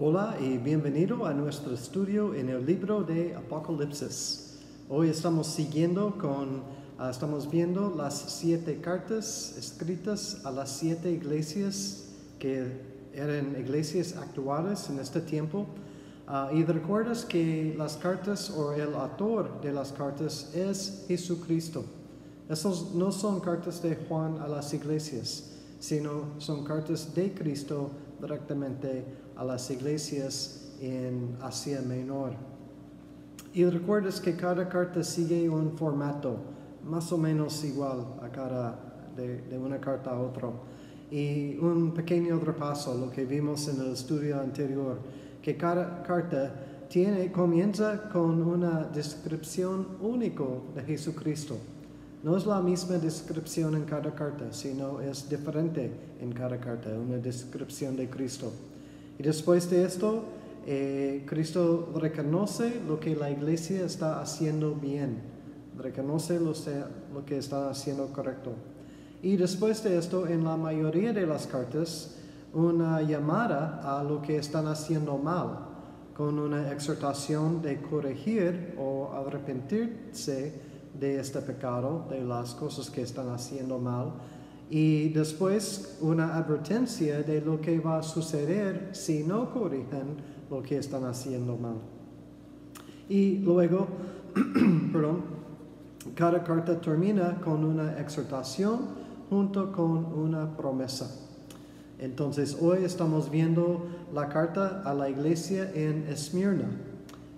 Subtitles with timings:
[0.00, 4.56] Hola y bienvenido a nuestro estudio en el libro de Apocalipsis.
[4.88, 6.62] Hoy estamos siguiendo con,
[6.98, 12.80] ah, estamos viendo las siete cartas escritas a las siete iglesias que
[13.12, 15.66] eran iglesias actuales en este tiempo.
[16.28, 21.84] Ah, y recuerdas que las cartas o el autor de las cartas es Jesucristo.
[22.48, 27.90] Esas no son cartas de Juan a las iglesias, sino son cartas de Cristo
[28.20, 29.04] directamente
[29.38, 32.32] a las iglesias en Asia Menor.
[33.54, 36.36] Y recuerdas que cada carta sigue un formato
[36.84, 38.78] más o menos igual a cada
[39.16, 40.50] de, una carta a otra.
[41.10, 44.98] Y un pequeño repaso, lo que vimos en el estudio anterior,
[45.40, 46.52] que cada carta
[46.88, 51.56] tiene, comienza con una descripción único de Jesucristo.
[52.22, 57.16] No es la misma descripción en cada carta, sino es diferente en cada carta, una
[57.16, 58.52] descripción de Cristo.
[59.18, 60.24] Y después de esto,
[60.66, 65.22] eh, Cristo reconoce lo que la iglesia está haciendo bien,
[65.76, 66.52] reconoce lo,
[67.12, 68.52] lo que está haciendo correcto.
[69.22, 72.14] Y después de esto, en la mayoría de las cartas,
[72.54, 75.66] una llamada a lo que están haciendo mal,
[76.16, 80.52] con una exhortación de corregir o arrepentirse
[80.98, 84.12] de este pecado, de las cosas que están haciendo mal,
[84.70, 90.16] y después una advertencia de lo que va a suceder si no corrigen
[90.50, 91.76] lo que están haciendo mal.
[93.08, 93.88] Y luego,
[94.92, 95.22] perdón,
[96.14, 98.80] cada carta termina con una exhortación
[99.30, 101.10] junto con una promesa.
[101.98, 106.68] Entonces hoy estamos viendo la carta a la iglesia en Esmirna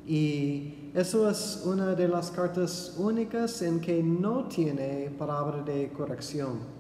[0.07, 6.80] y eso es una de las cartas únicas en que no tiene palabra de corrección.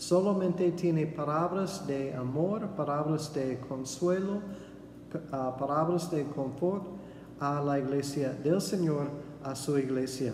[0.00, 4.40] Solamente tiene palabras de amor, palabras de consuelo,
[5.12, 6.84] uh, palabras de confort
[7.38, 9.08] a la iglesia del Señor,
[9.44, 10.32] a su iglesia.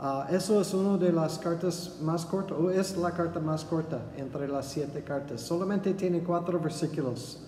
[0.00, 4.00] Uh, eso es una de las cartas más cortas, o es la carta más corta
[4.16, 5.40] entre las siete cartas.
[5.40, 7.40] Solamente tiene cuatro versículos.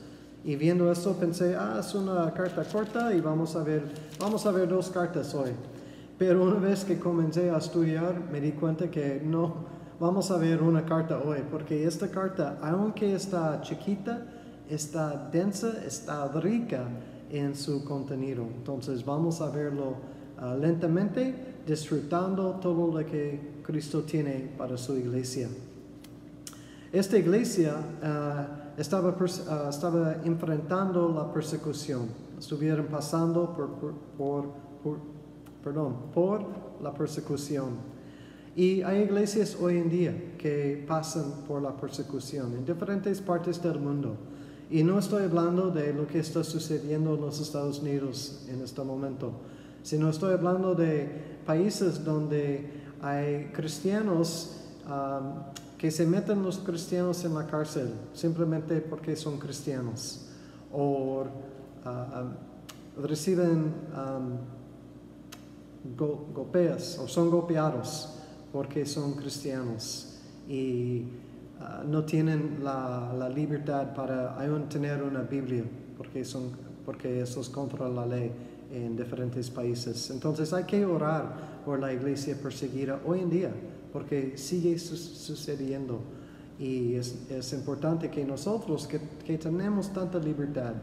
[0.42, 3.84] Y viendo eso pensé, ah, es una carta corta y vamos a ver,
[4.18, 5.52] vamos a ver dos cartas hoy.
[6.18, 10.62] Pero una vez que comencé a estudiar me di cuenta que no, vamos a ver
[10.62, 14.26] una carta hoy, porque esta carta, aunque está chiquita,
[14.68, 16.88] está densa, está rica
[17.30, 18.44] en su contenido.
[18.44, 19.96] Entonces vamos a verlo
[20.40, 25.48] uh, lentamente, disfrutando todo lo que Cristo tiene para su iglesia.
[26.90, 33.68] Esta iglesia uh, estaba, uh, estaba enfrentando la persecución, estuvieron pasando por,
[34.16, 34.44] por,
[34.82, 34.98] por,
[35.62, 36.42] perdón, por
[36.82, 37.89] la persecución.
[38.56, 43.78] Y hay iglesias hoy en día que pasan por la persecución en diferentes partes del
[43.78, 44.16] mundo.
[44.70, 48.82] Y no estoy hablando de lo que está sucediendo en los Estados Unidos en este
[48.82, 49.32] momento,
[49.82, 51.08] sino estoy hablando de
[51.46, 54.56] países donde hay cristianos
[54.86, 55.42] um,
[55.78, 60.26] que se meten los cristianos en la cárcel simplemente porque son cristianos
[60.70, 61.24] o
[61.86, 62.24] ah, ah,
[63.02, 63.72] reciben
[65.96, 68.19] golpes o son golpeados
[68.52, 70.18] porque son cristianos
[70.48, 71.04] y
[71.60, 75.64] ah, no tienen la, libertad para aún tener una Biblia
[75.96, 76.50] porque, son,
[76.84, 78.32] porque eso es contra la ley
[78.72, 80.10] en diferentes países.
[80.10, 83.52] Entonces hay que orar por la iglesia perseguida hoy en día
[83.92, 86.00] porque sigue sucediendo.
[86.58, 90.74] Y es, importante que nosotros, que, tenemos tanta libertad,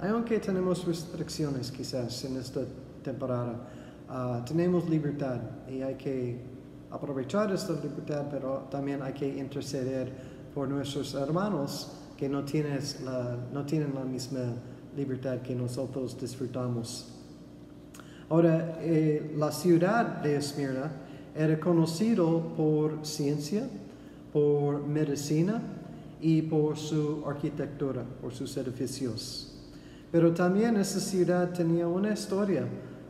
[0.00, 2.62] aunque tenemos restricciones quizás en esta
[3.02, 3.68] temporada,
[4.08, 6.57] ah, tenemos libertad y hay que
[6.90, 10.10] aprovechar esta libertad, pero también hay que interceder
[10.54, 14.54] por nuestros hermanos que no, tienes la, no tienen la misma
[14.96, 17.14] libertad que nosotros disfrutamos.
[18.30, 20.90] Ahora, eh, la ciudad de Esmirna
[21.34, 23.68] era conocido por ciencia,
[24.32, 25.62] por medicina
[26.20, 29.54] y por su arquitectura, por sus edificios.
[30.10, 32.66] Pero también esa ciudad tenía una historia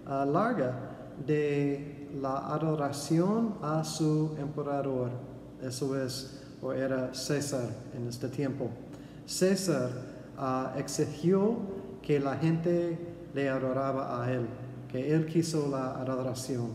[0.06, 5.11] ah, larga de la adoración a su emperador,
[5.62, 8.70] eso es, o era César en este tiempo.
[9.26, 9.91] César
[10.37, 11.56] ah, exigió
[12.03, 12.99] que la gente
[13.35, 14.47] le adoraba a él,
[14.91, 16.73] que él quiso la adoración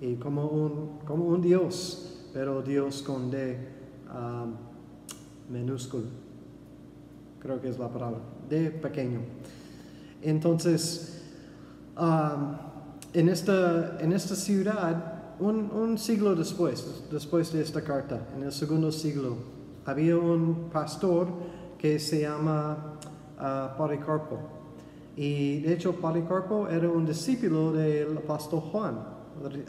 [0.00, 3.58] y como un, como un Dios, pero Dios con D
[4.12, 4.54] um,
[5.48, 6.06] minúsculo.
[7.40, 9.20] Creo que es la palabra, D pequeño.
[10.22, 11.22] Entonces,
[11.96, 12.56] um,
[13.14, 18.90] en, esta, en esta ciudad, un, siglo después, después de esta carta, en el segundo
[18.90, 19.36] siglo,
[19.86, 21.28] había un pastor
[21.78, 22.98] que se llama
[23.38, 24.38] uh, Policarpo.
[25.16, 28.98] Y de hecho, Policarpo era un discípulo del apóstol Juan.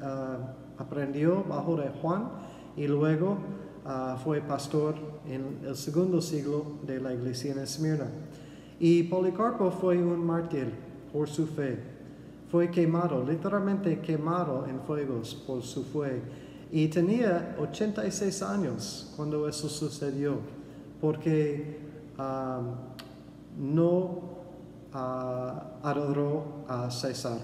[0.02, 0.38] Ah,
[0.78, 2.30] aprendió bajo de Juan
[2.76, 3.38] y luego
[3.86, 4.96] ah, fue pastor
[5.28, 8.08] en el segundo siglo de la iglesia en Esmirna.
[8.80, 10.74] Y Policarpo fue un mártir
[11.14, 11.95] por su fe.
[12.52, 16.22] Fue quemado, literalmente quemado en fuegos por su fe.
[16.72, 20.40] Y tenía 86 años cuando eso sucedió,
[21.02, 21.80] porque
[22.18, 22.62] ah,
[23.58, 24.36] no
[25.84, 27.40] adoró a César.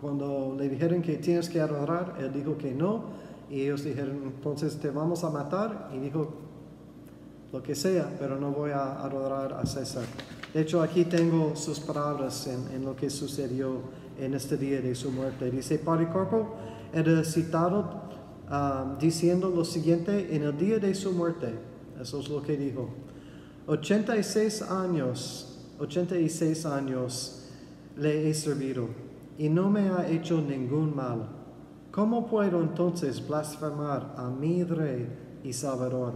[0.00, 3.04] Cuando le dijeron que tienes que adorar, él dijo que no,
[3.48, 6.32] y ellos dijeron, entonces te vamos a matar, y dijo,
[7.52, 10.04] lo que sea, pero no voy a adorar a César.
[10.52, 13.80] De hecho, aquí tengo sus palabras en, lo que sucedió
[14.18, 15.50] en este día de su muerte.
[15.50, 16.56] Dice, Policarpo
[16.92, 18.02] era citado
[18.50, 21.54] um, diciendo lo siguiente en el día de su muerte.
[22.00, 22.90] Eso es lo que dijo.
[23.66, 25.52] 86 años
[25.82, 27.42] 86 años
[27.96, 28.88] le he servido
[29.36, 31.28] y no me ha hecho ningún mal.
[31.90, 35.08] ¿Cómo puedo entonces blasfemar a mi Rey
[35.42, 36.12] y Salvador?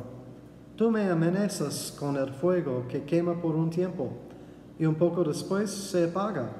[0.76, 4.10] Tú me amenazas con el fuego que quema por un tiempo
[4.78, 6.50] y un poco después se apaga,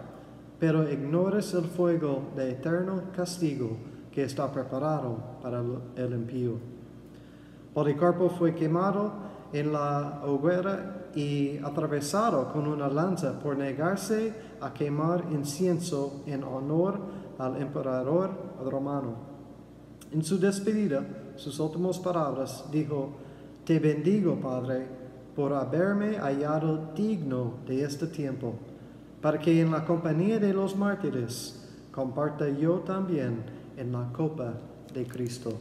[0.59, 3.77] pero ignores el fuego de eterno castigo
[4.11, 5.63] que está preparado para
[5.97, 6.55] el impío.
[7.75, 9.13] Policarpo fue quemado
[9.53, 16.99] en la hoguera y atravesado con una lanza por negarse a quemar incienso en honor
[17.39, 18.31] al emperador
[18.65, 19.17] romano.
[20.11, 21.05] En su despedida,
[21.37, 23.11] sus últimas palabras, dijo,
[23.65, 24.87] Te bendigo, Padre,
[25.37, 28.55] por haberme hallado digno de este tiempo,
[29.21, 31.62] para que en la compañía de los mártires
[31.93, 33.44] comparta yo también
[33.77, 34.55] en la copa
[34.93, 35.53] de Cristo.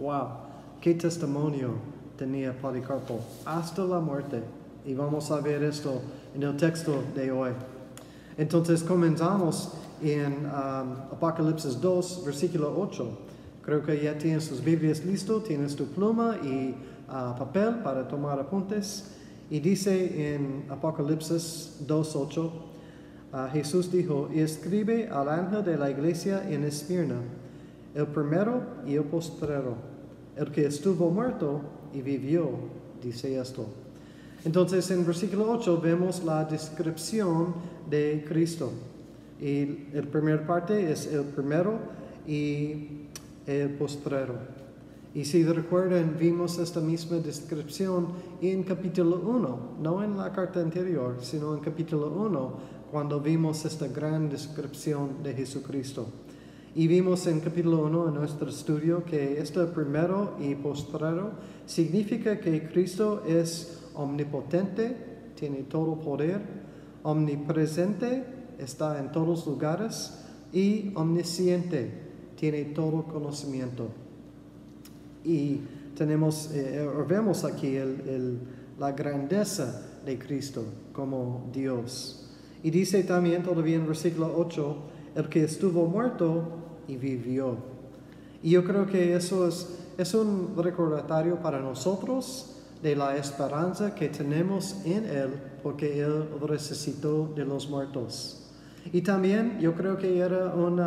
[0.00, 0.28] ¡Wow!
[0.80, 1.92] ¡Qué testimonio!
[2.22, 4.42] tenía Policarpo hasta la muerte.
[4.84, 6.00] Y vamos a ver esto
[6.34, 7.50] en el texto de hoy.
[8.36, 13.18] Entonces comenzamos en um, Apocalipsis 2, versículo 8.
[13.62, 16.74] Creo que ya tienes tus Biblias listo, tienes tu pluma y
[17.12, 19.10] uh, papel para tomar apuntes.
[19.50, 22.52] Y dice en Apocalipsis 2, 8,
[23.32, 27.20] uh, Jesús dijo, y escribe al ángel de la iglesia en Esmirna,
[27.94, 29.76] el primero y el postrero,
[30.36, 31.60] el que estuvo muerto
[31.92, 32.48] y vivió,
[33.02, 33.66] dice esto.
[34.44, 37.54] Entonces en versículo 8 vemos la descripción
[37.88, 38.72] de Cristo.
[39.40, 41.78] Y el primer parte es el primero
[42.26, 43.08] y
[43.46, 44.61] el postrero.
[45.14, 48.08] Y si recuerdan, vimos esta misma descripción
[48.40, 52.52] en capítulo 1, no en la carta anterior, sino en capítulo 1,
[52.90, 56.06] cuando vimos esta gran descripción de Jesucristo.
[56.74, 61.32] Y vimos en capítulo 1 en nuestro estudio que este primero y postrero
[61.66, 64.96] significa que Cristo es omnipotente,
[65.34, 66.40] tiene todo poder,
[67.02, 68.24] omnipresente,
[68.58, 70.24] está en todos lugares
[70.54, 71.90] y omnisciente,
[72.36, 74.01] tiene todo conocimiento.
[75.24, 75.60] Y
[75.96, 77.78] tenemos, eh, vemos aquí
[78.78, 82.30] la grandeza de Cristo como Dios.
[82.62, 84.76] Y dice también todavía en versículo 8,
[85.16, 86.44] el que estuvo muerto
[86.88, 87.56] y vivió.
[88.42, 94.08] Y yo creo que eso es, es un recordatorio para nosotros de la esperanza que
[94.08, 95.30] tenemos en Él
[95.62, 98.38] porque Él resucitó de los muertos.
[98.92, 100.80] Y también yo creo que era un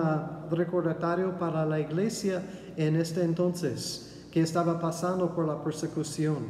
[0.51, 2.43] recordatorio para la iglesia
[2.75, 6.47] en este entonces, que estaba pasando por la persecución,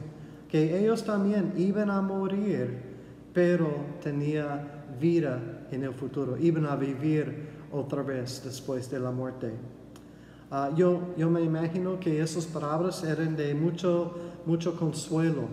[0.50, 2.82] que ellos también iban a morir,
[3.32, 3.70] pero
[4.02, 9.54] tenía vida en el futuro, iban a vivir otra vez después de la muerte.
[10.50, 14.16] Ah, yo, yo me imagino que esas palabras eran de mucho,
[14.48, 15.44] mucho consuelo,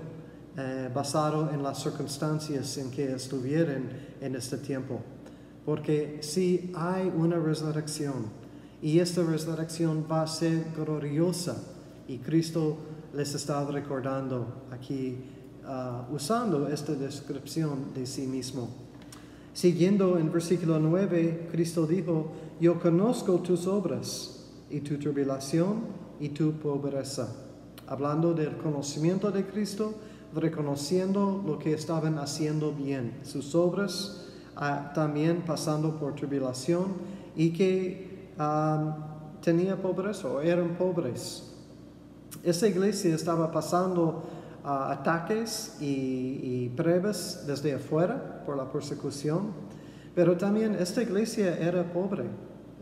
[0.56, 3.90] eh, basado en las circunstancias en que estuvieron
[4.22, 5.02] en este tiempo.
[5.66, 8.24] Porque si hay una resurrección
[8.80, 11.71] y esta resurrección va a ser gloriosa
[12.08, 12.76] y Cristo
[13.14, 15.18] les está recordando aquí
[15.64, 18.68] ah, usando esta descripción de sí mismo.
[19.52, 25.80] Siguiendo en versículo 9, Cristo dijo, yo conozco tus obras y tu tribulación
[26.18, 27.28] y tu pobreza.
[27.86, 29.94] Hablando del conocimiento de Cristo,
[30.34, 36.94] reconociendo lo que estaban haciendo bien, sus obras, ah, también pasando por tribulación
[37.36, 41.51] y que ah, tenía pobreza o eran pobres.
[42.42, 44.24] Esa iglesia estaba pasando
[44.64, 49.52] ataques y, pruebas desde afuera por la persecución,
[50.14, 52.24] pero también esta iglesia era pobre.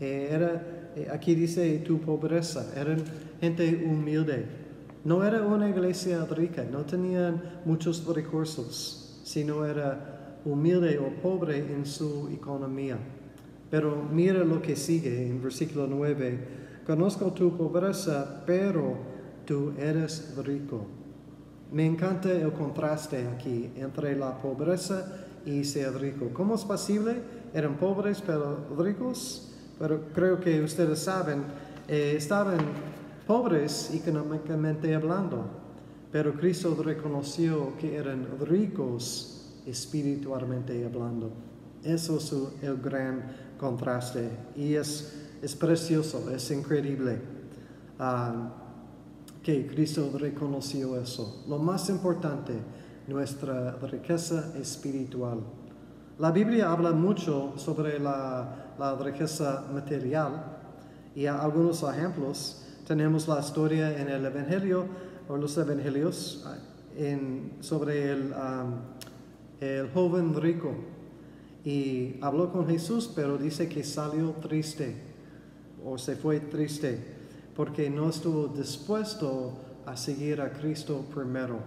[0.00, 3.02] Eh, era, eh, aquí dice tu pobreza, eran
[3.40, 4.46] gente humilde.
[5.04, 11.84] No era una iglesia rica, no tenían muchos recursos, sino era humilde o pobre en
[11.84, 12.98] su economía.
[13.70, 16.60] Pero mira lo que sigue en versículo 9.
[16.86, 19.09] Conozco tu pobreza, pero
[19.50, 20.86] tú eres rico.
[21.72, 26.30] Me encanta el contraste aquí entre la pobreza y ser rico.
[26.32, 27.16] ¿Cómo es posible?
[27.52, 31.42] Eran pobres pero ricos, pero creo que ustedes saben,
[31.88, 32.58] eh, estaban
[33.26, 35.44] pobres económicamente hablando,
[36.12, 41.32] pero Cristo reconoció que eran ricos espiritualmente hablando.
[41.82, 47.18] Eso es el gran contraste y es, es precioso, es increíble
[47.98, 48.68] ah,
[49.42, 51.44] que Cristo reconoció eso.
[51.48, 52.52] Lo más importante,
[53.06, 55.40] nuestra riqueza espiritual.
[56.18, 58.66] La Biblia habla mucho sobre la,
[59.02, 60.58] riqueza material
[61.14, 62.66] y algunos ejemplos.
[62.86, 64.86] Tenemos la historia en el Evangelio
[65.28, 66.46] o los Evangelios
[67.60, 68.34] sobre el,
[69.60, 70.74] el joven rico
[71.64, 74.96] y habló con Jesús, pero dice que salió triste
[75.84, 77.19] o se fue triste
[77.60, 79.52] porque no estuvo dispuesto
[79.84, 81.58] a seguir a Cristo primero.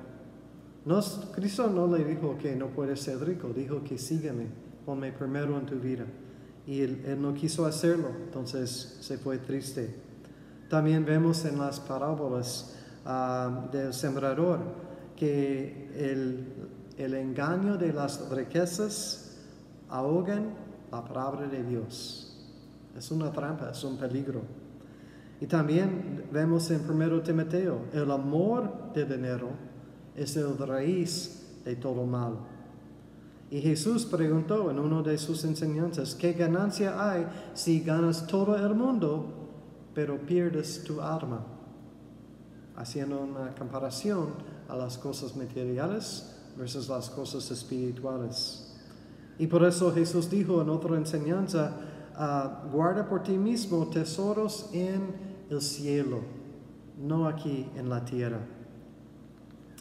[1.35, 4.47] Cristo no le dijo que no puede ser rico, dijo que sígueme,
[4.87, 6.05] ponme primero en tu vida.
[6.65, 9.93] Y él, no quiso hacerlo, entonces se fue triste.
[10.67, 14.61] También vemos en las parábolas ah, del sembrador
[15.15, 16.47] que el,
[16.97, 19.37] el engaño de las riquezas
[19.89, 20.55] ahogan
[20.91, 22.35] la palabra de Dios.
[22.97, 24.62] Es una trampa, es un peligro.
[25.43, 29.49] Y también vemos en 1 Timoteo, el amor de dinero
[30.15, 32.37] es el raíz de todo mal.
[33.51, 38.73] Y Jesús preguntó en una de sus enseñanzas, ¿qué ganancia hay si ganas todo el
[38.73, 39.25] mundo,
[39.93, 41.45] pero pierdes tu alma?
[42.77, 44.29] Haciendo una comparación
[44.69, 48.73] a las cosas materiales versus las cosas espirituales.
[49.37, 51.75] Y por eso Jesús dijo en otra enseñanza,
[52.15, 56.21] ah, guarda por ti mismo tesoros en el cielo,
[56.97, 58.39] no aquí en la tierra.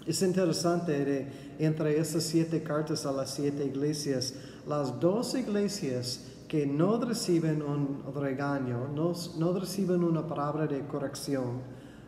[0.06, 1.28] Es interesante
[1.58, 4.34] entre estas siete cartas a las siete iglesias,
[4.66, 11.60] las dos iglesias que no reciben un regaño, no, no reciben una palabra de corrección,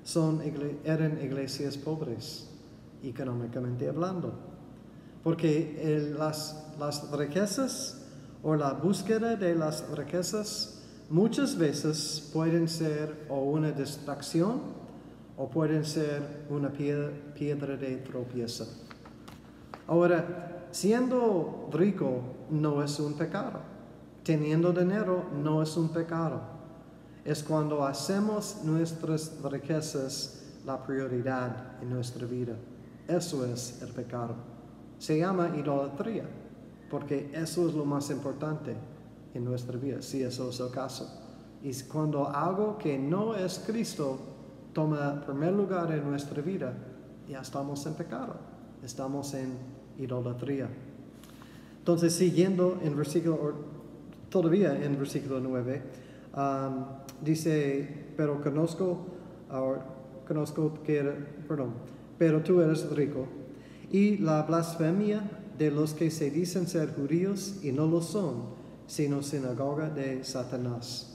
[0.03, 0.43] son,
[0.85, 2.49] eran iglesias pobres,
[3.03, 4.35] económicamente hablando.
[5.23, 8.03] Porque las las riquezas
[8.43, 10.74] o la búsqueda de las riquezas
[11.11, 14.61] muchas veces pueden ser o una distracción
[15.37, 18.67] o pueden ser una piedra, de tropiezo.
[19.87, 22.21] Ahora, siendo rico
[22.51, 23.61] no es un pecado.
[24.23, 26.41] Teniendo dinero no es un pecado.
[27.25, 32.55] Es cuando hacemos nuestras riquezas la prioridad en nuestra vida.
[33.07, 34.35] Eso es el pecado.
[34.99, 36.25] Se llama idolatría
[36.91, 38.75] porque eso es lo más importante
[39.35, 41.21] en nuestra vida, si eso es el caso.
[41.63, 44.19] Y cuando algo que no es Cristo
[44.73, 46.73] toma primer lugar en nuestra vida,
[47.29, 48.37] ya estamos en pecado,
[48.83, 49.57] estamos en
[49.99, 50.69] idolatría.
[51.79, 53.55] Entonces, siguiendo en versículo,
[54.31, 55.83] todavía en versículo 9,
[56.37, 56.85] um,
[57.23, 59.07] dice, pero conozco,
[60.27, 61.03] conozco que,
[61.49, 61.75] perdón,
[62.19, 63.27] pero tú eres rico,
[63.91, 65.23] y la blasfemia
[65.59, 71.15] de los que se dicen ser judíos y no lo son, sino sinagoga de Satanás.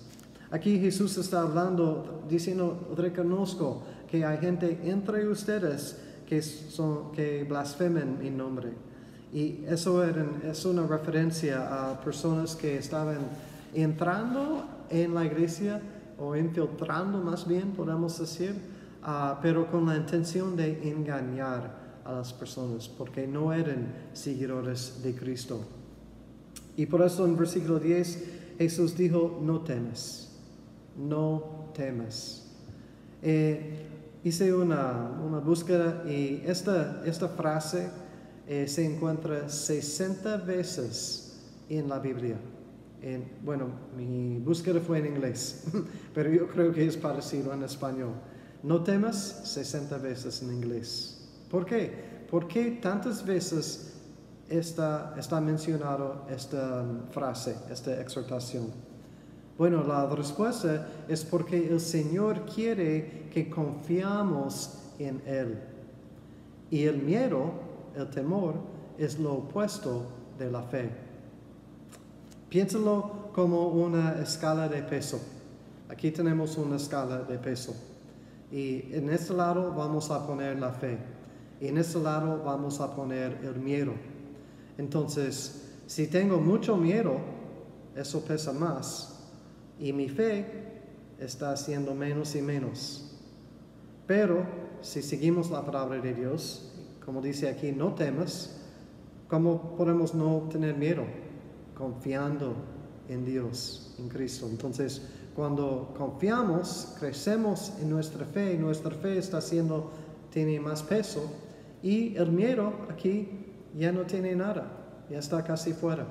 [0.52, 8.18] Aquí Jesús está hablando, diciendo, reconozco que hay gente entre ustedes que, son, que blasfemen
[8.20, 8.70] mi nombre.
[9.32, 13.20] Y eso es una referencia a personas que estaban
[13.76, 15.82] entrando en la iglesia
[16.18, 18.56] o infiltrando más bien, podemos decir,
[19.04, 25.16] ah, pero con la intención de engañar a las personas porque no eran seguidores de
[25.16, 25.62] Cristo.
[26.79, 28.24] Y por eso en versículo 10
[28.57, 30.29] Jesús dijo, no temes,
[30.98, 32.45] no temes.
[33.21, 33.86] Eh,
[34.24, 37.89] hice una, una, búsqueda y esta, esta frase
[38.48, 42.38] eh, se encuentra 60 veces en la Biblia.
[43.01, 43.67] En, bueno,
[43.98, 45.65] mi búsqueda fue en inglés,
[46.13, 48.13] pero yo creo que es parecido en español.
[48.63, 51.27] No temas 60 veces en inglés.
[51.51, 51.91] ¿Por qué?
[52.31, 53.99] ¿Por qué tantas veces
[54.50, 58.68] está, está mencionado esta frase, esta exhortación?
[59.58, 65.60] Bueno, la respuesta es porque el Señor quiere que confiamos en Él.
[66.72, 67.51] Y el miedo,
[67.96, 68.56] el temor,
[68.98, 70.06] es lo opuesto
[70.38, 70.89] de la fe.
[72.50, 75.20] Piénsalo como una escala de peso.
[75.89, 77.75] Aquí tenemos una escala de peso.
[78.51, 80.98] Y en este lado vamos a poner la fe.
[81.60, 83.94] Y en este lado vamos a poner el miedo.
[84.79, 87.17] Entonces, si tengo mucho miedo,
[87.98, 89.27] eso pesa más
[89.77, 90.45] y mi fe
[91.19, 93.12] está haciendo menos y menos.
[94.07, 94.45] Pero
[94.81, 96.71] si seguimos la palabra de Dios,
[97.05, 98.62] como dice aquí, no temas,
[99.27, 101.03] ¿cómo podemos no tener miedo?
[101.77, 102.55] Confiando
[103.09, 104.48] en Dios, en Cristo.
[104.50, 105.01] Entonces,
[105.36, 109.91] cuando confiamos, crecemos en nuestra fe, y nuestra fe está haciendo,
[110.31, 111.29] tiene más peso,
[111.83, 114.72] y el miedo aquí ya no tiene nada,
[115.10, 116.08] ya está casi fuera.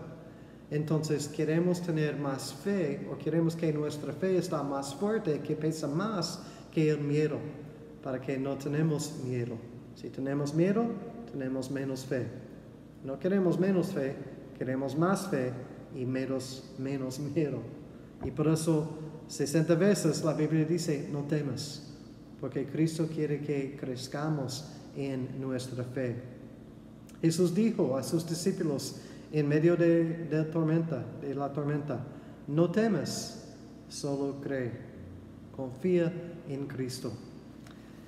[0.70, 5.88] Entonces queremos tener más fe o queremos que nuestra fe está más fuerte, que pesa
[5.88, 7.38] más que el miedo,
[8.02, 9.56] para que no tenemos miedo.
[9.94, 10.84] Si tenemos miedo,
[11.32, 12.26] tenemos menos fe.
[13.04, 14.14] No queremos menos fe,
[14.58, 15.52] queremos más fe
[15.94, 17.60] y menos, menos miedo.
[18.24, 18.98] Y por eso
[19.28, 21.94] 60 veces la Biblia dice, no temas,
[22.40, 26.37] porque Cristo quiere que crezcamos en nuestra fe.
[27.20, 28.96] Jesús dijo a sus discípulos
[29.32, 32.00] en medio de, tormenta, de la tormenta,
[32.46, 33.44] no temas,
[33.88, 34.72] solo cree,
[35.54, 36.12] confía
[36.48, 37.12] en Cristo.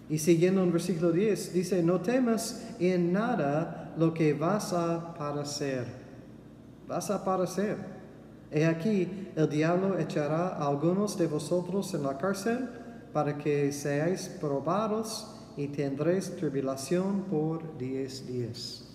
[0.08, 5.84] Y siguiendo en versículo 10, dice, no temas en nada lo que vas a padecer.
[6.88, 7.76] Vas a padecer.
[8.50, 12.68] He aquí, el diablo echará a algunos de vosotros en la cárcel
[13.12, 18.89] para que seáis probados y tendréis tribulación por diez días.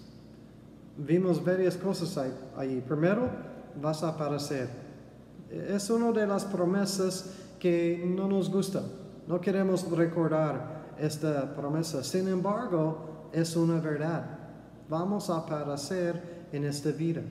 [0.98, 2.18] Vimos varias cosas
[2.56, 2.84] ahí.
[2.88, 3.30] Primero,
[3.82, 4.70] vas a aparecer.
[5.50, 8.84] Es una de las promesas que no nos gusta.
[9.28, 12.04] No queremos recordar esta promesa.
[12.04, 14.40] Sin embargo, es una verdad.
[14.90, 17.22] Vamos a aparecer en esta vida.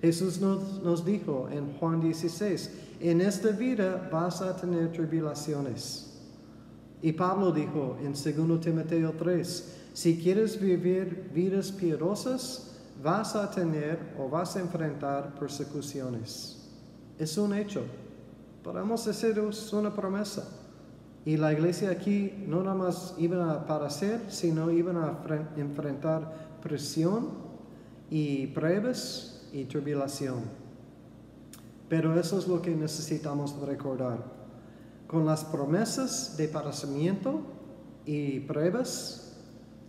[0.00, 2.70] Jesús nos, nos dijo en Juan 16,
[3.00, 6.20] en esta vida vas a tener tribulaciones.
[7.02, 14.14] Y Pablo dijo en 2 Timoteo 3, si quieres vivir vidas piadosas, vas a tener
[14.18, 16.68] o vas a enfrentar persecuciones.
[17.18, 17.82] Es un hecho.
[18.62, 20.44] Podemos decir es una promesa.
[21.26, 25.18] Y la iglesia aquí no nada más iban a padecer, sino iban a
[25.56, 27.30] enfrentar presión
[28.10, 30.40] y pruebas y tribulación.
[31.88, 34.18] Pero eso es lo que necesitamos recordar
[35.06, 37.40] con las promesas de padecimiento
[38.04, 39.33] y pruebas,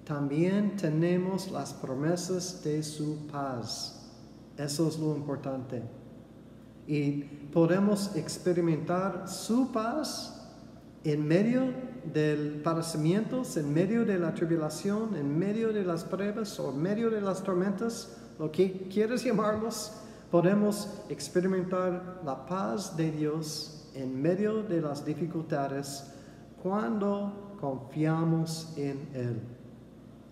[0.05, 4.07] también tenemos las promesas de su paz.
[4.57, 5.81] Eso es lo importante.
[6.87, 10.31] Y podemos experimentar su paz
[11.03, 11.73] en medio
[12.13, 17.09] del padecimiento, en medio de la tribulación, en medio de las pruebas o en medio
[17.09, 19.91] de las tormentas, lo que quieras llamarlos,
[20.29, 26.11] podemos experimentar la paz de Dios en medio de las dificultades
[26.61, 29.54] cuando confiamos en Él.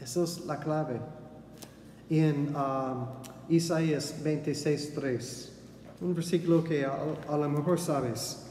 [0.04, 1.00] Esa es la clave.
[2.10, 3.06] En um,
[3.48, 5.50] Isaías 26.3,
[6.02, 6.94] un versículo que a,
[7.30, 8.46] a lo mejor sabes,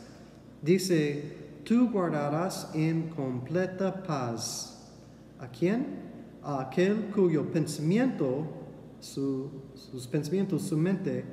[0.63, 4.89] dice, tú guardarás en completa paz.
[5.39, 6.11] ¿A quién?
[6.43, 8.47] A aquel cuyo pensamiento,
[8.99, 11.25] su, sus pensamientos, su mente,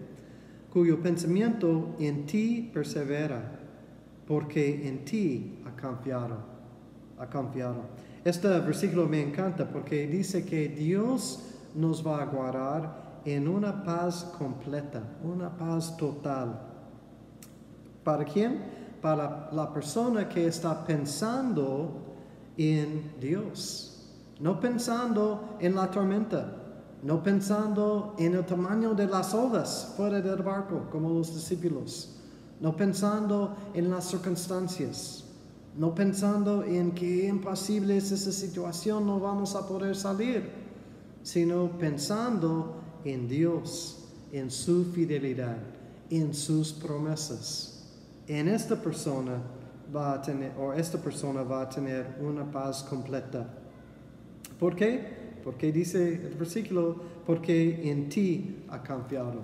[0.69, 3.59] cuyo pensamiento en ti persevera
[4.27, 6.37] porque en ti ha confiado,
[7.17, 8.08] ha confiado.
[8.23, 11.43] Este versículo me encanta porque dice que Dios
[11.75, 16.59] nos va a guardar en una paz completa, una paz total.
[18.03, 18.61] ¿Para quién?
[19.01, 22.15] Para la persona que está pensando
[22.57, 26.55] en Dios, no pensando en la tormenta,
[27.03, 32.19] no pensando en el tamaño de las olas fuera del barco como los discípulos
[32.59, 35.23] no pensando en las circunstancias,
[35.79, 40.49] no pensando en que imposible es esa situación, no vamos a poder salir,
[41.23, 45.55] sino pensando en Dios, en su fidelidad,
[46.09, 47.81] en sus promesas.
[48.27, 49.41] En esta persona
[49.95, 53.47] va a tener, o esta persona va a tener una paz completa.
[54.59, 55.39] ¿Por qué?
[55.45, 59.39] Porque dice el versículo, porque en ti ha confiado.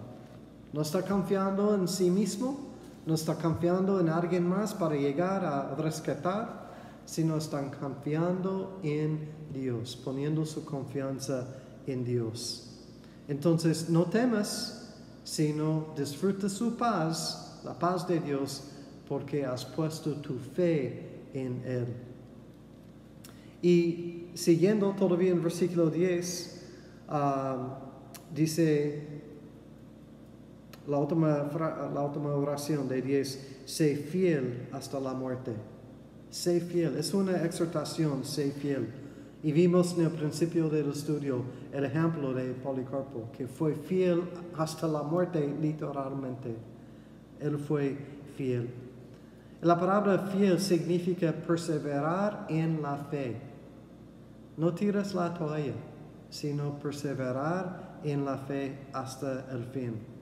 [0.74, 2.75] ¿No está confiando en sí mismo?
[3.06, 6.66] No está confiando en alguien más para llegar a rescatar,
[7.06, 11.48] sino están confiando en Dios, poniendo su confianza
[11.86, 12.72] en Dios.
[13.28, 18.64] Entonces, no temas, sino disfruta su paz, la paz de Dios,
[19.08, 21.86] porque has puesto tu fe en Él.
[23.62, 26.62] Y siguiendo todavía en versículo 10,
[27.10, 27.80] ah,
[28.34, 29.35] dice,
[30.88, 35.54] la última, oración de 10, sé fiel hasta la muerte.
[36.30, 38.88] Sé fiel, es una exhortación, sé fiel.
[39.42, 44.24] Y vimos en el principio del estudio el ejemplo de Policarpo, que fue fiel
[44.58, 46.56] hasta la muerte literalmente.
[47.40, 47.98] Él fue
[48.36, 48.70] fiel.
[49.62, 53.36] La palabra fiel significa perseverar en la fe.
[54.58, 55.74] No tires la toalla,
[56.30, 60.15] sino perseverar en la fe hasta el fin.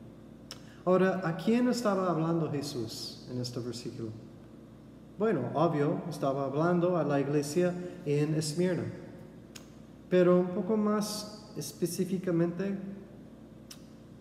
[0.85, 4.09] Ahora, ¿a quién estaba hablando Jesús en este versículo?
[5.17, 7.73] Bueno, obvio, estaba hablando a la iglesia
[8.05, 8.83] en Esmirna.
[10.09, 12.77] Pero un poco más específicamente,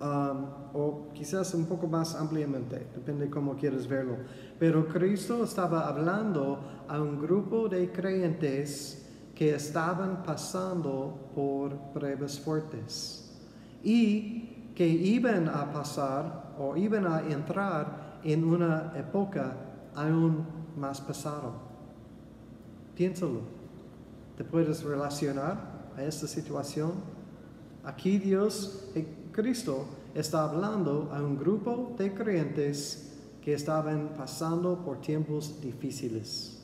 [0.01, 4.19] um, o quizás un poco más ampliamente, depende cómo quieres verlo.
[4.61, 13.33] Pero Cristo estaba hablando a un grupo de creyentes que estaban pasando por pruebas fuertes
[13.83, 19.57] y que iban a pasar o iban a entrar en una época
[19.95, 21.53] aún más pesado.
[22.95, 23.41] Piénsalo.
[24.37, 26.93] ¿Te puedes relacionar a esta situación?
[27.85, 35.01] Aquí Dios, eh, Cristo, está hablando a un grupo de creyentes que estaban pasando por
[35.01, 36.63] tiempos difíciles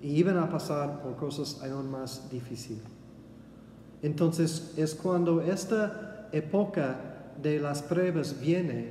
[0.00, 2.82] y iban a pasar por cosas aún más difíciles.
[4.02, 7.05] Entonces es cuando esta época
[7.42, 8.90] de las pruebas viene,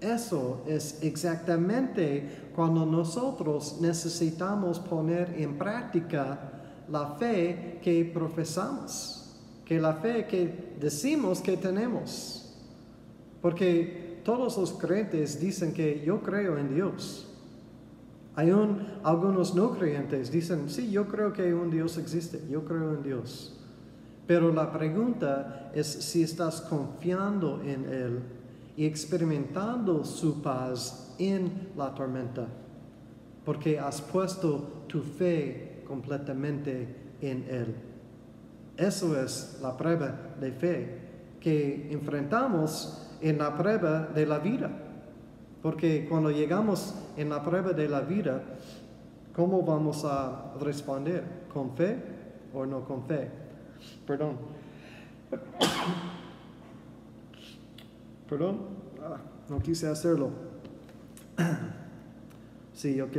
[0.00, 6.52] eso es exactamente cuando nosotros necesitamos poner en práctica
[6.88, 12.54] la fe que profesamos, que la fe que decimos que tenemos.
[13.40, 17.26] Porque todos los creyentes dicen que yo creo en Dios.
[18.34, 18.52] Hay
[19.02, 23.55] algunos no creyentes dicen, sí, yo creo que un Dios existe, yo creo en Dios.
[24.26, 28.22] Pero la pregunta es si estás confiando en Él
[28.76, 32.46] y experimentando su paz en la tormenta,
[33.44, 37.74] porque has puesto tu fe completamente en Él.
[38.76, 40.98] Eso es la prueba de fe
[41.40, 44.70] que enfrentamos en la prueba de la vida.
[45.62, 48.42] Porque cuando llegamos en la prueba de la vida,
[49.34, 51.46] ¿cómo vamos a responder?
[51.52, 51.96] ¿Con fe
[52.52, 53.45] o no con fe?
[54.06, 54.36] Perdón.
[58.28, 58.58] Perdón,
[59.02, 60.30] ah, no quise hacerlo.
[62.74, 63.16] Sí, ok,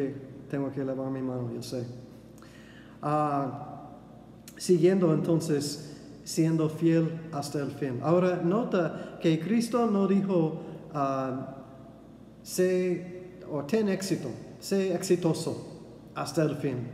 [0.51, 1.83] tengo que lavar mi mano, yo sé.
[3.01, 3.87] Ah,
[4.55, 7.99] siguiendo entonces, siendo fiel hasta el fin.
[8.03, 10.61] Ahora, nota que Cristo no dijo,
[10.93, 11.41] uh,
[12.43, 15.65] sé o ten éxito, sé exitoso
[16.13, 16.87] hasta el fin.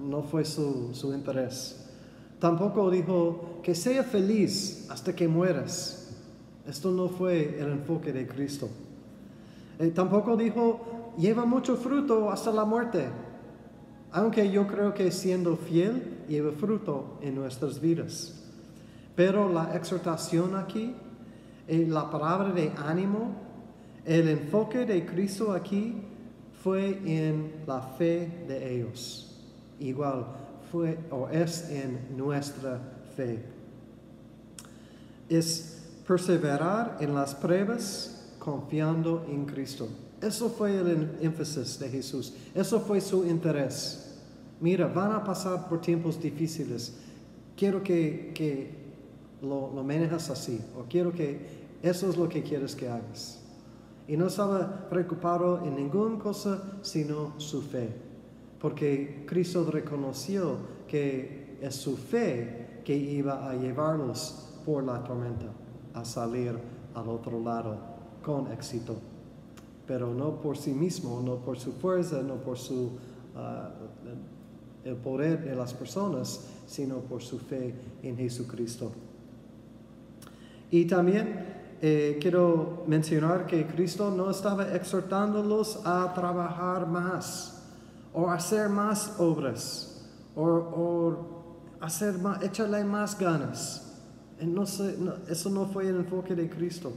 [0.00, 1.87] No fue su, su interés.
[2.38, 6.08] Tampoco dijo que sea feliz hasta que mueras.
[6.66, 8.68] Esto no fue el enfoque de Cristo.
[9.78, 13.08] Eh, tampoco dijo, lleva mucho fruto hasta la muerte.
[14.12, 18.44] Aunque yo creo que siendo fiel lleva fruto en nuestras vidas.
[19.16, 20.94] Pero la exhortación aquí,
[21.66, 23.34] eh, la palabra de ánimo,
[24.04, 26.02] el enfoque de Cristo aquí
[26.62, 29.36] fue en la fe de ellos.
[29.80, 30.26] Igual
[31.10, 32.80] o es en nuestra
[33.16, 33.44] fe.
[35.28, 39.88] Es perseverar en las pruebas confiando en Cristo.
[40.20, 42.34] Eso fue el énfasis de Jesús.
[42.54, 44.16] Eso fue su interés.
[44.60, 46.94] Mira, van a pasar por tiempos difíciles.
[47.56, 48.74] Quiero que, que
[49.42, 50.60] lo, lo manejas así.
[50.76, 51.46] O quiero que
[51.82, 53.40] eso es lo que quieres que hagas.
[54.08, 58.07] Y no estaba preocupado en ninguna cosa sino su fe.
[58.60, 65.46] Porque Cristo reconoció que es su fe que iba a llevarlos por la tormenta
[65.94, 66.58] a salir
[66.94, 67.76] al otro lado
[68.22, 68.96] con éxito,
[69.86, 72.90] pero no por sí mismo, no por su fuerza, no por su,
[73.36, 73.70] ah,
[74.84, 78.92] el poder de las personas, sino por su fe en Jesucristo.
[80.70, 81.46] Y también
[81.80, 87.57] eh, quiero mencionar que Cristo no estaba exhortándolos a trabajar más
[88.12, 91.38] o hacer más obras o, o
[91.80, 93.84] hacer más, echarle más ganas.
[94.40, 96.92] No eso no fue el enfoque de Cristo.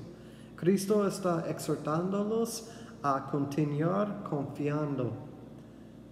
[0.56, 2.70] Cristo está exhortándolos
[3.02, 5.12] a continuar confiando,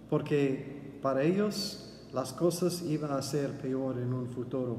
[0.08, 4.78] porque para ellos las cosas iban a ser peor en un futuro.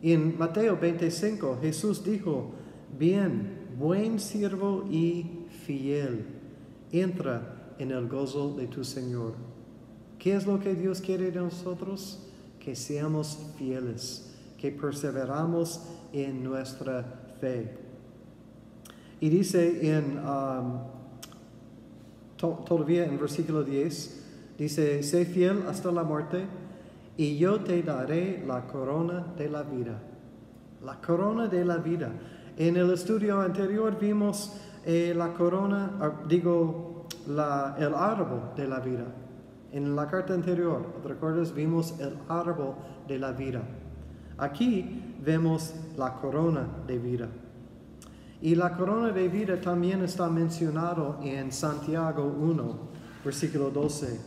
[0.00, 2.52] Y en Mateo 25 Jesús dijo,
[2.98, 6.26] bien, buen siervo y fiel,
[6.92, 9.34] entra en el gozo de tu Señor.
[10.18, 12.20] ¿Qué es lo que Dios quiere de nosotros?
[12.58, 14.26] Que seamos fieles
[14.58, 17.04] que perseveramos en nuestra
[17.40, 17.76] fe.
[19.20, 20.80] Y dice en, um,
[22.36, 24.24] todavía en versículo 10,
[24.58, 26.46] dice, sé fiel hasta la muerte
[27.16, 30.02] y yo te daré la corona de la vida.
[30.84, 32.12] La corona de la vida.
[32.56, 36.95] En el estudio anterior vimos eh, la corona, ah, digo,
[37.26, 39.06] la, el árbol de la vida.
[39.72, 41.52] En la carta anterior, ¿recuerdas?
[41.52, 42.74] Vimos el árbol
[43.08, 43.62] de la vida.
[44.38, 47.28] Aquí vemos la corona de vida.
[48.40, 52.78] Y la corona de vida también está mencionado en Santiago 1,
[53.24, 54.20] versículo 12.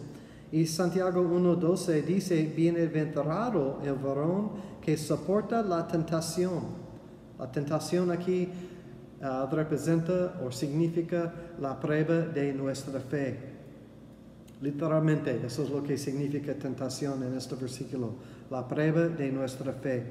[0.52, 4.50] Y Santiago 1.12 dice, bienaventurado el varón
[4.82, 6.90] que soporta la tentación.
[7.38, 8.50] La tentación aquí
[9.22, 13.38] ah, representa o significa la prueba de nuestra fe.
[14.62, 18.16] Literalmente, eso es lo que significa tentación en este versículo,
[18.50, 20.04] la prueba de nuestra fe.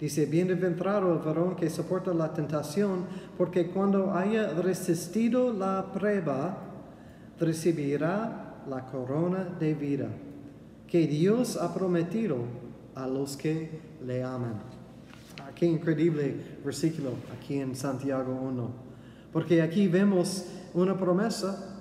[0.00, 3.04] Dice, bienaventurado el varón que soporta la tentación,
[3.36, 6.58] porque cuando haya resistido la prueba,
[7.38, 10.08] recibirá la corona de vida
[10.86, 12.38] que Dios ha prometido
[12.94, 14.75] a los que le aman.
[15.56, 18.70] Ah, qué increíble versículo aquí en Santiago 1.
[19.32, 21.80] Porque aquí vemos una promesa,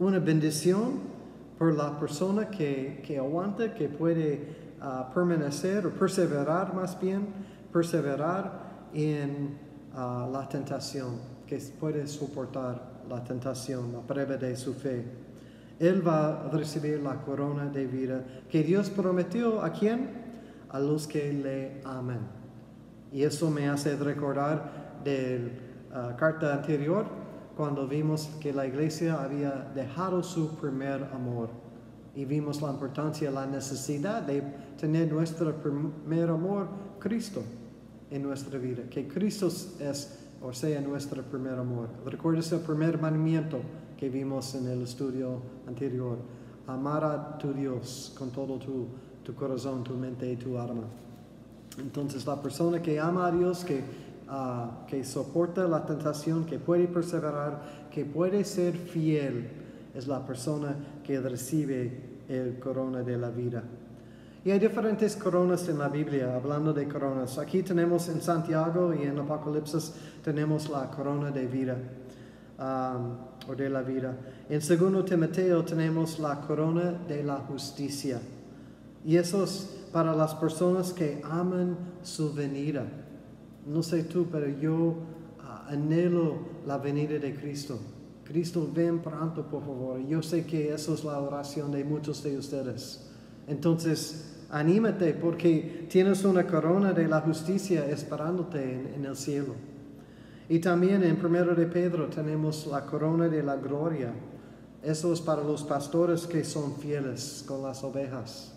[0.00, 1.14] una bendición
[1.56, 4.64] por la persona que, que aguanta, que puede
[5.14, 7.28] permanecer o perseverar más bien,
[7.72, 9.58] perseverar en
[9.94, 15.04] ah, la tentación, que puede soportar la tentación, la prueba de su fe.
[15.78, 20.10] Él va a recibir la corona de vida que Dios prometió a quién?
[20.70, 22.43] A los que le aman.
[23.14, 25.52] Y eso me hace recordar de
[25.88, 27.06] la ah, carta anterior,
[27.56, 31.48] cuando vimos que la iglesia había dejado su primer amor
[32.16, 34.42] y vimos la importancia, la necesidad de
[34.80, 36.66] tener nuestro primer amor,
[36.98, 37.44] Cristo,
[38.10, 38.82] en nuestra vida.
[38.90, 41.90] Que Cristo es o sea nuestro primer amor.
[42.04, 43.60] ¿Recuerdas el primer mandamiento
[43.96, 46.18] que vimos en el estudio anterior?
[46.66, 48.88] Amar a tu Dios con todo tu,
[49.22, 51.03] tu corazón, tu mente y tu alma.
[51.78, 53.82] Entonces la persona que ama a Dios, que,
[54.28, 59.48] ah, que soporta la tentación, que puede perseverar, que puede ser fiel,
[59.94, 63.62] es la persona que recibe el corona de la vida.
[64.44, 67.38] Y hay diferentes coronas en la Biblia, hablando de coronas.
[67.38, 71.76] Aquí tenemos en Santiago y en Apocalipsis tenemos la corona de vida,
[72.58, 74.14] um, o de la vida.
[74.50, 78.20] En segundo Timoteo tenemos la corona de la justicia.
[79.02, 82.84] Y eso es para las personas que aman su venida.
[83.64, 84.96] No sé tú, pero yo uh,
[85.68, 86.34] anhelo
[86.66, 87.78] la venida de Cristo.
[88.24, 90.04] Cristo, ven pronto, por favor.
[90.04, 93.08] Yo sé que eso es la oración de muchos de ustedes.
[93.46, 99.54] Entonces, anímate porque tienes una corona de la justicia esperándote en, el cielo.
[100.48, 104.12] Y también en primero de Pedro tenemos la corona de la gloria.
[104.82, 108.53] Eso es para los pastores que son fieles con las ovejas.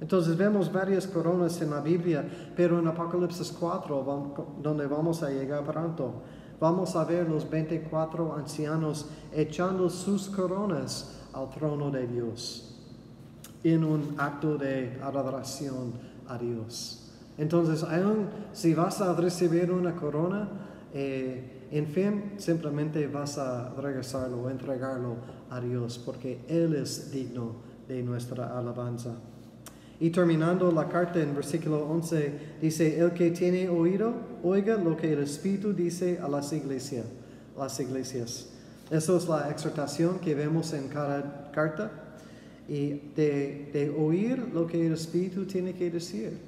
[0.00, 5.64] Entonces vemos varias coronas en la Biblia, pero en Apocalipsis 4, donde vamos a llegar
[5.64, 6.22] pronto,
[6.60, 12.68] vamos a ver los 24 ancianos echando sus coronas al trono de Dios
[13.64, 15.92] en un acto de adoración
[16.28, 17.10] a Dios.
[17.36, 20.48] Entonces, aun si vas a recibir una corona,
[20.92, 25.16] eh, en fin, simplemente vas a regresarlo, entregarlo
[25.50, 27.56] a Dios, porque Él es digno
[27.86, 29.16] de nuestra alabanza.
[30.00, 35.12] Y terminando la carta en versículo 11, dice, el que tiene oído, oiga lo que
[35.12, 37.04] el Espíritu dice a las iglesias.
[37.56, 37.80] Las.
[38.90, 41.90] Eso es la exhortación que vemos en cada carta
[42.68, 46.38] y de, de, oír lo que el Espíritu tiene que decir.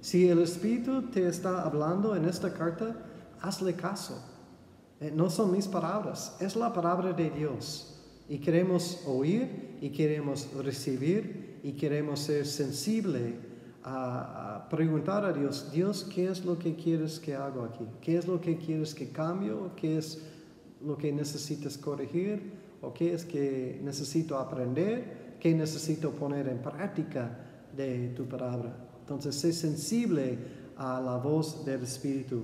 [0.00, 2.94] Si el Espíritu te está hablando en esta carta,
[3.40, 4.22] hazle caso.
[5.00, 8.00] Eh, no son mis palabras, es la palabra de Dios.
[8.28, 13.36] Y queremos oír y queremos recibir y queremos ser sensible
[13.82, 17.86] a, preguntar a Dios, Dios, ¿qué es lo que quieres que haga aquí?
[18.02, 19.50] ¿Qué es lo que quieres que cambie?
[19.74, 20.22] ¿Qué es
[20.84, 22.52] lo que necesitas corregir?
[22.82, 25.36] ¿O qué es que necesito aprender?
[25.40, 27.34] ¿Qué necesito poner en práctica
[27.74, 28.76] de tu palabra?
[29.00, 30.36] Entonces, sé sensible
[30.76, 32.42] a la voz del Espíritu.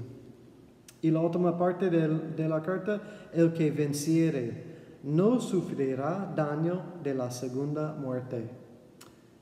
[1.02, 3.02] Y la última parte de la carta,
[3.34, 4.70] el que venciere
[5.02, 8.59] no sufrirá daño de la segunda muerte.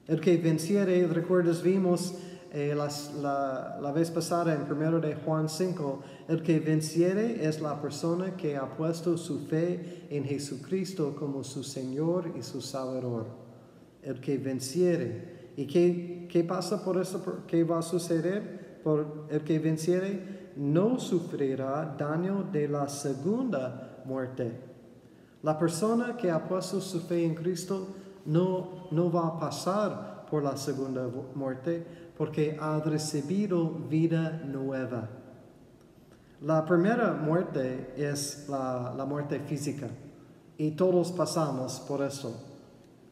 [0.08, 2.14] El que venciere, recuerdas, vimos
[2.50, 8.34] eh, la, vez pasada en primero de Juan 5, el que venciere es la persona
[8.34, 13.26] que ha puesto su fe en Jesucristo como su Señor y su Salvador.
[14.02, 15.52] El que venciere.
[15.58, 17.44] ¿Y qué, qué pasa por eso?
[17.46, 18.80] ¿Qué va a suceder?
[18.82, 24.58] Por el que venciere no sufrirá daño de la segunda muerte.
[25.42, 27.88] La persona que ha puesto su fe en Cristo
[28.28, 31.84] no, no va a pasar por la segunda muerte
[32.16, 35.08] porque ha recibido vida nueva.
[36.42, 39.88] La primera muerte es la, la muerte física
[40.56, 42.44] y todos pasamos por eso,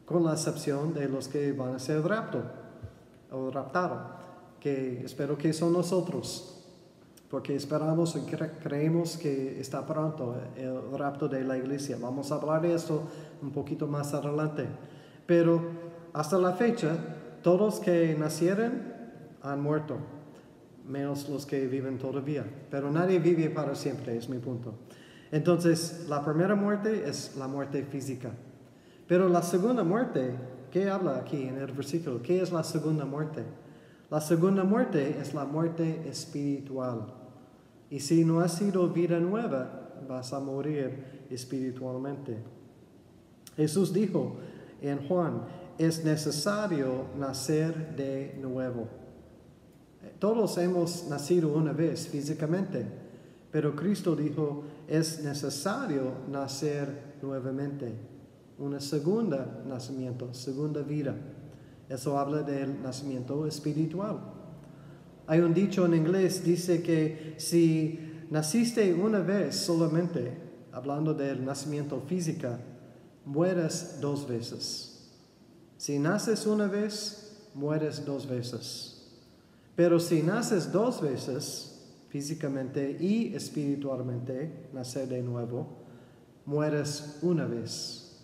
[0.05, 2.43] con la excepción de los que van a ser rapto
[3.31, 3.51] o
[4.59, 6.57] que espero que son nosotros
[7.29, 11.97] porque esperamos y creemos que está pronto el rapto de la iglesia.
[11.99, 13.03] Vamos a hablar de esto
[13.41, 14.65] un poquito más adelante.
[15.27, 15.61] Pero
[16.13, 16.97] hasta la fecha,
[17.43, 18.81] todos que nacieron
[19.43, 19.97] han muerto,
[20.87, 22.45] menos los que viven todavía.
[22.71, 24.73] Pero nadie vive para siempre, es mi punto.
[25.31, 28.31] Entonces, la primera muerte es la muerte física.
[29.07, 30.31] Pero la segunda muerte,
[30.71, 32.21] ¿qué habla aquí en el versículo?
[32.21, 33.43] ¿Qué es la segunda muerte?
[34.09, 37.13] La segunda muerte es la muerte espiritual.
[37.89, 42.37] Y si no has sido vida nueva, vas a morir espiritualmente.
[43.55, 44.37] Jesús dijo
[44.81, 45.41] en Juan,
[45.77, 48.87] es necesario nacer de nuevo.
[50.19, 52.85] Todos hemos nacido una vez físicamente,
[53.51, 57.93] pero Cristo dijo, es necesario nacer nuevamente.
[58.57, 61.15] Una segunda nacimiento, segunda vida.
[61.87, 64.19] Eso habla del nacimiento espiritual.
[65.27, 70.31] Hay un dicho en inglés, dice que si naciste una vez solamente,
[70.71, 72.49] hablando del nacimiento físico,
[73.27, 75.11] mueres dos veces.
[75.77, 79.11] Si naces una vez, mueres dos veces.
[79.75, 85.67] Pero si naces dos veces, físicamente y espiritualmente, nacer de nuevo,
[86.45, 88.17] mueres una vez.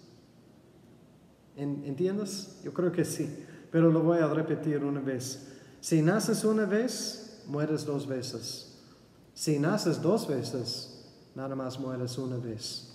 [1.56, 2.60] ¿Entiendes?
[2.64, 3.30] Yo creo que sí
[3.74, 5.48] pero lo voy a repetir una vez.
[5.82, 8.72] Si naces una vez, mueres dos veces.
[9.34, 12.93] Si naces dos veces, nada más mueres una vez.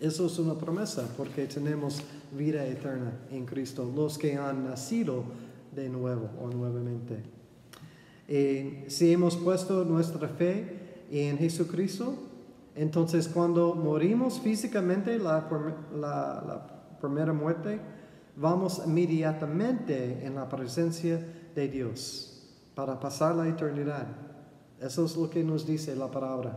[0.00, 5.24] Eso es una promesa porque tenemos vida eterna en Cristo, los que han nacido
[5.74, 7.22] de nuevo o nuevamente.
[8.28, 12.14] Y si hemos puesto nuestra fe en Jesucristo,
[12.76, 15.48] entonces cuando morimos físicamente la
[17.00, 17.80] primera muerte,
[18.36, 21.18] vamos inmediatamente en la presencia
[21.56, 24.06] de Dios para pasar la eternidad.
[24.80, 26.56] Eso es lo que nos dice la palabra.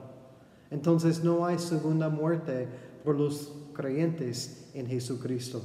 [0.69, 2.67] Entonces no hay segunda muerte
[3.03, 5.61] por los creyentes en Jesucristo.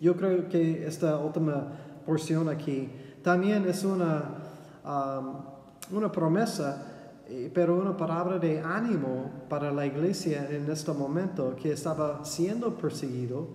[0.00, 1.72] Yo creo que esta última
[2.06, 2.88] porción aquí
[3.22, 4.24] también es una,
[5.92, 6.86] una promesa,
[7.28, 12.74] eh, pero una palabra de ánimo para la iglesia en este momento que estaba siendo
[12.76, 13.48] perseguido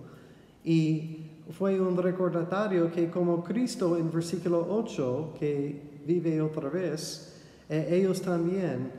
[0.64, 7.88] y fue un recordatorio que como Cristo en versículo 8, que vive otra vez, eh,
[7.90, 8.90] ellos también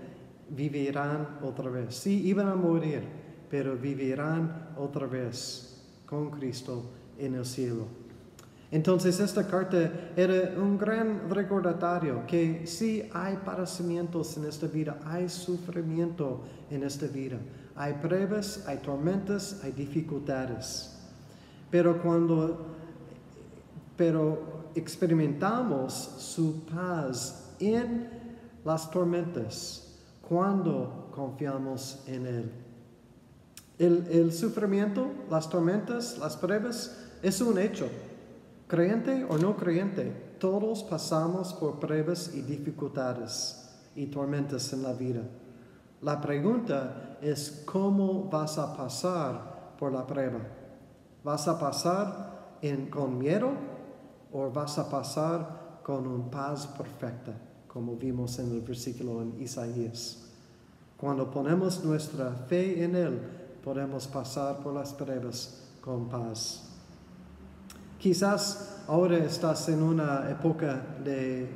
[0.50, 1.96] vivirán otra vez.
[1.96, 3.04] Sí, iban a morir,
[3.50, 6.86] pero vivirán otra vez con Cristo
[7.18, 7.86] en el cielo.
[8.70, 15.30] Entonces esta carta era un gran recordatorio que sí hay padecimientos en esta vida, hay
[15.30, 17.38] sufrimiento en esta vida,
[17.76, 20.98] hay pruebas, hay tormentas, hay dificultades.
[21.72, 22.76] Pero cuando
[23.98, 28.08] pero experimentamos su paz en
[28.64, 32.67] las tormentas cuando confiamos en Él.
[33.80, 37.88] El, sufrimiento, las tormentas, las pruebas es un hecho.
[38.68, 45.22] Creyente o no creyente, todos pasamos por pruebas y dificultades y tormentas en la vida.
[46.02, 50.40] La pregunta es cómo vas a pasar por la prueba.
[51.24, 52.58] ¿Vas a pasar
[52.90, 53.52] con miedo
[54.34, 57.34] o vas a pasar con un paz perfecta,
[57.68, 60.24] como vimos en el versículo en Isaías?
[60.98, 63.20] Cuando ponemos nuestra fe en Él,
[63.68, 66.64] podemos pasar por las pruebas con paz.
[68.00, 71.50] Quizás ahora estás en una época de,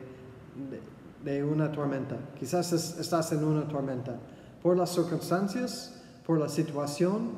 [1.23, 2.17] de, una tormenta.
[2.37, 4.17] Quizás estás en una tormenta
[4.61, 7.29] por las circunstancias, por la situación,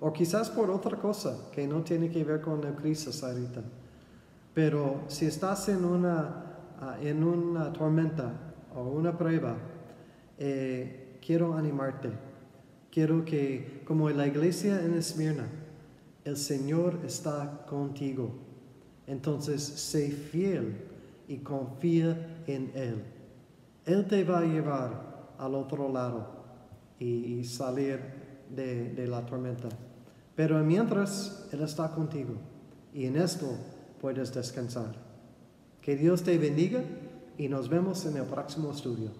[0.00, 3.62] o quizás por otra cosa que no tiene que ver con la crisis ahorita.
[4.54, 6.44] Pero si estás en una,
[6.80, 8.30] ah, en una tormenta
[8.76, 9.56] o una prueba,
[10.38, 12.29] eh, quiero animarte.
[12.90, 15.48] Quiero que, como en la iglesia en Esmirna,
[16.24, 18.32] el Señor está contigo.
[19.06, 20.76] Entonces, sé fiel
[21.28, 23.04] y confía en Él.
[23.86, 26.28] Él te va a llevar al otro lado
[26.98, 28.00] y, salir
[28.50, 29.68] de la tormenta.
[30.34, 32.34] Pero mientras Él está contigo
[32.94, 33.46] y en esto
[34.00, 34.94] puedes descansar.
[35.82, 36.82] Que Dios te bendiga
[37.38, 39.10] y nos vemos en el próximo estudio.